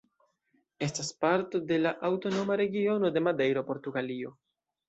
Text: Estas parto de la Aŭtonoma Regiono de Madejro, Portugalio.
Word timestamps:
Estas 0.85 1.11
parto 1.25 1.61
de 1.73 1.77
la 1.83 1.93
Aŭtonoma 2.11 2.57
Regiono 2.65 3.15
de 3.19 3.27
Madejro, 3.29 3.67
Portugalio. 3.73 4.35